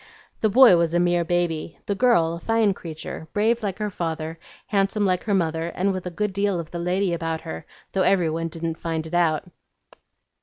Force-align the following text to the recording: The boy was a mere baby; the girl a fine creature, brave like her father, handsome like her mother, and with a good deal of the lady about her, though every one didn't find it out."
The 0.39 0.49
boy 0.49 0.77
was 0.77 0.95
a 0.95 0.99
mere 0.99 1.23
baby; 1.23 1.77
the 1.85 1.93
girl 1.93 2.33
a 2.33 2.39
fine 2.39 2.73
creature, 2.73 3.27
brave 3.33 3.61
like 3.61 3.77
her 3.77 3.91
father, 3.91 4.39
handsome 4.65 5.05
like 5.05 5.25
her 5.25 5.33
mother, 5.35 5.67
and 5.75 5.93
with 5.93 6.07
a 6.07 6.09
good 6.09 6.33
deal 6.33 6.59
of 6.59 6.71
the 6.71 6.79
lady 6.79 7.13
about 7.13 7.41
her, 7.41 7.67
though 7.91 8.01
every 8.01 8.31
one 8.31 8.47
didn't 8.47 8.79
find 8.79 9.05
it 9.05 9.13
out." 9.13 9.43